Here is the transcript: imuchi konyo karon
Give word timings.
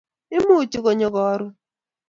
imuchi 0.37 0.77
konyo 0.83 1.07
karon 1.15 1.49